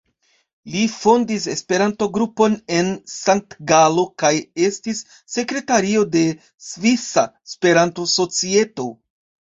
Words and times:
Li 0.75 0.79
fondis 0.93 1.43
Esperanto-grupon 1.51 2.55
en 2.79 2.89
Sankt-Galo 3.17 4.07
kaj 4.23 4.33
estis 4.69 5.03
sekretario 5.37 6.07
de 6.17 6.25
Svisa 6.71 7.29
Esperanto-Societo. 7.53 8.89